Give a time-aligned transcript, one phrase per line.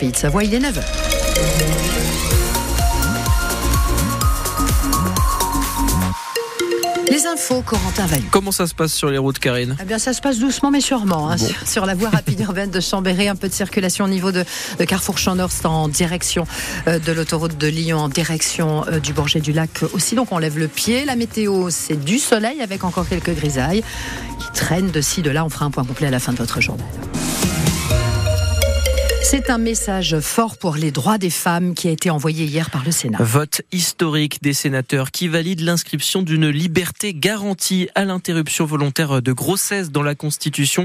[0.00, 0.82] Pays de Savoie, il est 9h.
[7.10, 8.24] Les infos, Corentin Valu.
[8.30, 9.76] Comment ça se passe sur les routes, Karine?
[9.80, 11.30] Eh bien, ça se passe doucement mais sûrement.
[11.30, 11.46] hein, Bon.
[11.46, 14.44] sur, sur la voie rapide urbaine de Chambéry, un peu de circulation au niveau de,
[14.78, 16.44] de Carrefour Champ Nord, c'est en direction
[16.88, 20.16] euh, de l'autoroute de Lyon, en direction euh, du Bourget du Lac aussi.
[20.16, 21.04] Donc, on lève le pied.
[21.04, 23.84] La météo, c'est du soleil avec encore quelques grisailles
[24.40, 25.44] qui traînent de ci, de là.
[25.44, 26.86] On fera un point complet à la fin de votre journal.
[29.24, 32.84] C'est un message fort pour les droits des femmes qui a été envoyé hier par
[32.84, 33.16] le Sénat.
[33.20, 39.90] Vote historique des sénateurs qui valide l'inscription d'une liberté garantie à l'interruption volontaire de grossesse
[39.90, 40.84] dans la Constitution.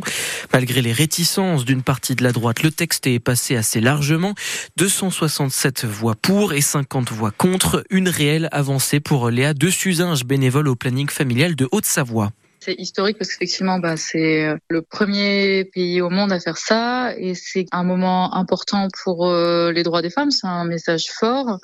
[0.54, 4.34] Malgré les réticences d'une partie de la droite, le texte est passé assez largement.
[4.78, 7.84] 267 voix pour et 50 voix contre.
[7.90, 12.32] Une réelle avancée pour Léa de Suzinge, bénévole au planning familial de Haute-Savoie.
[12.62, 17.14] C'est historique parce qu'effectivement, bah, c'est euh, le premier pays au monde à faire ça
[17.18, 20.30] et c'est un moment important pour euh, les droits des femmes.
[20.32, 21.60] C'est un message fort.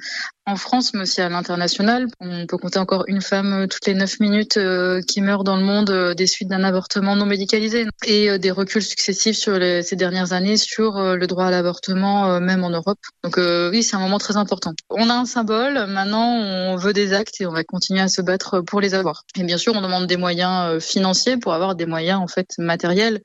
[0.48, 3.96] En France, mais aussi à l'international, on peut compter encore une femme euh, toutes les
[3.96, 4.60] neuf minutes
[5.08, 9.38] qui meurt dans le monde des suites d'un avortement non médicalisé et des reculs successifs
[9.38, 13.00] sur les, ces dernières années sur le droit à l'avortement, même en Europe.
[13.24, 14.74] Donc oui, c'est un moment très important.
[14.90, 18.22] On a un symbole, maintenant on veut des actes et on va continuer à se
[18.22, 19.24] battre pour les avoir.
[19.38, 23.22] Et bien sûr, on demande des moyens financiers pour avoir des moyens en fait matériels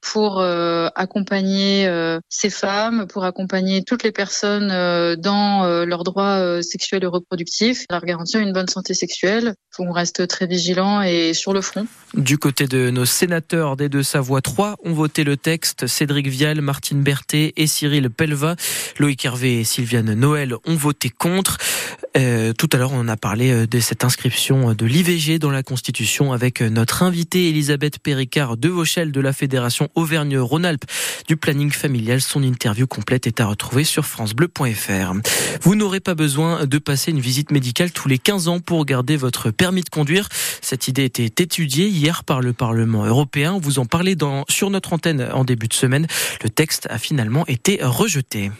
[0.00, 6.62] pour euh, accompagner euh, ces femmes, pour accompagner toutes les personnes euh, dans leurs droits
[6.62, 9.54] sexuels et reproductifs, leur garantir une bonne santé sexuelle.
[9.78, 11.86] On reste très vigilant et sur le front.
[12.14, 15.86] Du côté de nos sénateurs des Deux-Savoie, trois ont voté le texte.
[15.86, 18.56] Cédric Vial, Martine Berthet et Cyril Pelva.
[18.98, 21.58] Loïc Hervé et Sylviane Noël ont voté contre.
[22.16, 25.64] Euh, tout à l'heure, on a parlé euh, de cette inscription de l'IVG dans la
[25.64, 30.84] Constitution avec euh, notre invitée Elisabeth Péricard de Vauchel de la Fédération Auvergne-Rhône-Alpes
[31.26, 32.20] du planning familial.
[32.20, 35.12] Son interview complète est à retrouver sur francebleu.fr.
[35.62, 39.16] Vous n'aurez pas besoin de passer une visite médicale tous les 15 ans pour garder
[39.16, 40.28] votre permis de conduire.
[40.62, 43.58] Cette idée était étudiée hier par le Parlement européen.
[43.60, 46.06] Vous en parlez dans, sur notre antenne en début de semaine.
[46.44, 48.52] Le texte a finalement été rejeté.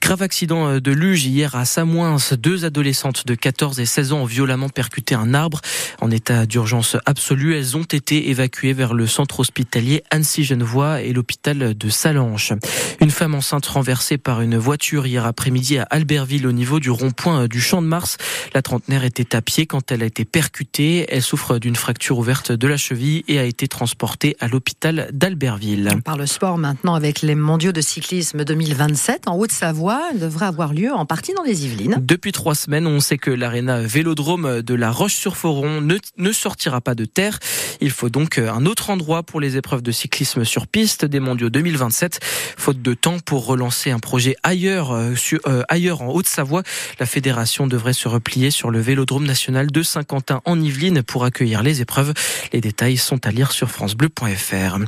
[0.00, 2.16] Grave accident de luge hier à Samoins.
[2.38, 5.60] Deux adolescentes de 14 et 16 ans ont violemment percuté un arbre.
[6.00, 11.76] En état d'urgence absolue, elles ont été évacuées vers le centre hospitalier Annecy-Genevois et l'hôpital
[11.76, 12.52] de Salanches.
[13.00, 17.46] Une femme enceinte renversée par une voiture hier après-midi à Albertville au niveau du rond-point
[17.46, 18.16] du Champ de Mars.
[18.54, 21.06] La trentenaire était à pied quand elle a été percutée.
[21.08, 25.88] Elle souffre d'une fracture ouverte de la cheville et a été transportée à l'hôpital d'Albertville.
[25.94, 30.12] On parle sport maintenant avec les mondiaux de cyclisme 2027 en Haute-Savoie.
[30.14, 31.98] Devrait avoir lieu en partie dans les Yvelines.
[32.00, 36.94] Depuis trois semaines, on sait que l'aréna Vélodrome de la Roche-sur-Foron ne, ne sortira pas
[36.94, 37.40] de terre.
[37.80, 41.50] Il faut donc un autre endroit pour les épreuves de cyclisme sur piste des mondiaux
[41.50, 42.20] 2027.
[42.56, 45.14] Faute de temps pour relancer un projet ailleurs, euh,
[45.48, 46.62] euh, ailleurs en Haute-Savoie,
[47.00, 51.64] la fédération devrait se replier sur le Vélodrome national de Saint-Quentin en Yvelines pour accueillir
[51.64, 52.14] les épreuves.
[52.52, 54.78] Les détails sont à lire sur francebleu.fr.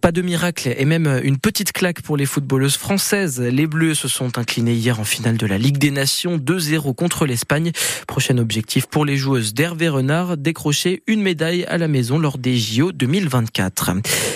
[0.00, 3.40] Pas de miracle et même une petite claque pour les footballeuses françaises.
[3.40, 7.24] Les Bleus se sont inclinés hier en finale de la Ligue des Nations 2-0 contre
[7.24, 7.72] l'Espagne.
[8.06, 12.58] Prochain objectif pour les joueuses d'Hervé Renard, décrocher une médaille à la maison lors des
[12.58, 13.92] JO 2024.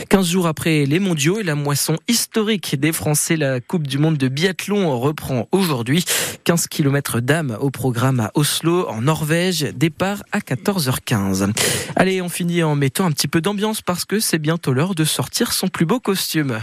[0.08, 4.16] 15 jours après les mondiaux et la moisson historique des Français, la Coupe du Monde
[4.16, 6.02] de biathlon reprend aujourd'hui.
[6.44, 9.66] 15 km d'âme au programme à Oslo, en Norvège.
[9.76, 11.52] Départ à 14h15.
[11.94, 15.04] Allez, on finit en mettant un petit peu d'ambiance parce que c'est bientôt l'heure de
[15.04, 16.58] sortir son plus beau costume.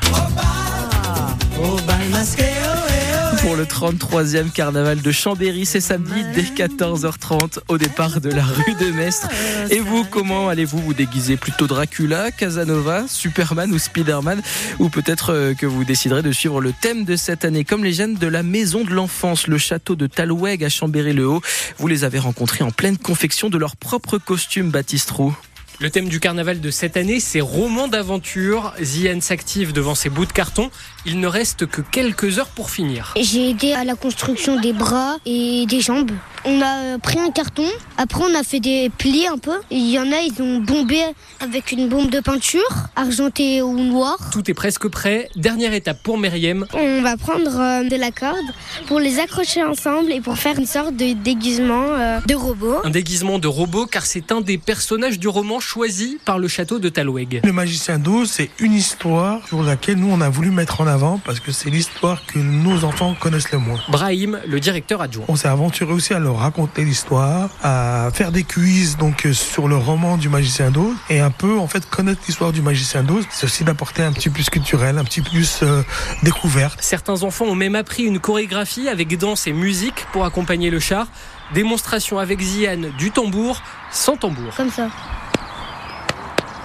[3.46, 8.74] Pour le 33e carnaval de Chambéry, c'est samedi dès 14h30 au départ de la rue
[8.80, 9.30] de Mestre.
[9.70, 11.38] Et vous, comment allez-vous vous déguiser?
[11.38, 14.42] Plutôt Dracula, Casanova, Superman ou Spider-Man?
[14.80, 17.94] Ou peut-être euh, que vous déciderez de suivre le thème de cette année, comme les
[17.94, 21.44] jeunes de la Maison de l'Enfance, le château de Taloueg à Chambéry-le-Haut.
[21.78, 25.38] Vous les avez rencontrés en pleine confection de leur propre costume, Baptiste Roux.
[25.82, 28.74] Le thème du carnaval de cette année, c'est roman d'aventure.
[28.82, 30.72] Zian s'active devant ses bouts de carton.
[31.06, 33.14] Il ne reste que quelques heures pour finir.
[33.20, 36.12] J'ai aidé à la construction des bras et des jambes.
[36.48, 37.66] On a pris un carton,
[37.98, 39.56] après on a fait des plis un peu.
[39.72, 41.02] Il y en a, ils ont bombé
[41.40, 42.62] avec une bombe de peinture,
[42.96, 44.20] argentée ou noire.
[44.32, 45.28] Tout est presque prêt.
[45.36, 46.68] Dernière étape pour Meriem.
[46.74, 48.38] On va prendre euh, de la corde
[48.86, 52.76] pour les accrocher ensemble et pour faire une sorte de déguisement euh, de robot.
[52.84, 56.80] Un déguisement de robot car c'est un des personnages du roman choisi par le château
[56.80, 57.42] de Taloueg.
[57.44, 61.18] Le magicien d'Oz, c'est une histoire sur laquelle nous on a voulu mettre en avant
[61.18, 63.80] parce que c'est l'histoire que nos enfants connaissent le moins.
[63.90, 65.26] Brahim, le directeur adjoint.
[65.28, 69.76] On s'est aventuré aussi à leur raconter l'histoire, à faire des quiz donc sur le
[69.76, 73.26] roman du magicien d'Oz et un peu en fait connaître l'histoire du magicien d'Oz.
[73.32, 75.82] C'est aussi d'apporter un petit plus culturel, un petit plus euh,
[76.22, 76.78] découverte.
[76.82, 81.08] Certains enfants ont même appris une chorégraphie avec danse et musique pour accompagner le char.
[81.54, 84.54] Démonstration avec Ziane du tambour sans tambour.
[84.56, 84.90] Comme ça.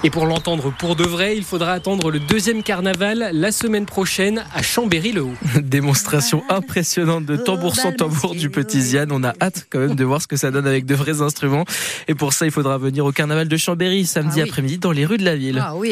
[0.02, 4.42] Et pour l'entendre pour de vrai, il faudra attendre le deuxième carnaval la semaine prochaine
[4.54, 5.34] à Chambéry-le-Haut.
[5.62, 9.12] Démonstration impressionnante de tambour sans tambour du petit Ziane.
[9.12, 11.66] On a hâte quand même de voir ce que ça donne avec de vrais instruments.
[12.08, 14.48] Et pour ça, il faudra venir au carnaval de Chambéry samedi Ah oui.
[14.48, 15.60] après-midi dans les rues de la ville.
[15.62, 15.88] Ah oui.